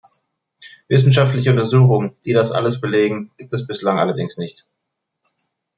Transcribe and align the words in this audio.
Wissenschaftliche 0.87 1.51
Untersuchungen, 1.51 2.15
die 2.25 2.33
dies 2.33 2.53
alles 2.53 2.81
belegen, 2.81 3.29
gibt 3.37 3.53
es 3.53 3.67
bislang 3.67 3.99
allerdings 3.99 4.35
nicht. 4.39 4.65